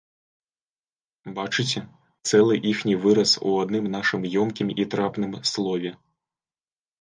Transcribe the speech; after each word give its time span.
Бачыце, 1.39 1.79
цэлы 2.29 2.55
іхні 2.71 2.95
выраз 3.03 3.31
у 3.51 3.53
адным 3.65 3.85
нашым 3.97 4.21
ёмкім 4.45 4.73
і 4.81 4.89
трапным 4.95 5.31
слове. 5.53 5.93